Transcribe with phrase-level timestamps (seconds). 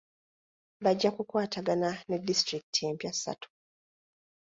[0.83, 3.47] Bajja kukwatagana ne disitulikiti empya ssatu.